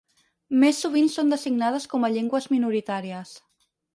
Més 0.63 0.79
sovint 0.85 1.09
són 1.15 1.29
designades 1.33 1.85
com 1.93 2.09
a 2.09 2.11
llengües 2.15 2.49
minoritàries. 2.57 3.37